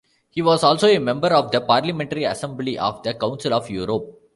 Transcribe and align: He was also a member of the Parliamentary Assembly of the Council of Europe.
He 0.31 0.41
was 0.41 0.63
also 0.63 0.87
a 0.87 0.97
member 0.97 1.27
of 1.27 1.51
the 1.51 1.61
Parliamentary 1.61 2.23
Assembly 2.23 2.75
of 2.79 3.03
the 3.03 3.13
Council 3.13 3.53
of 3.53 3.69
Europe. 3.69 4.19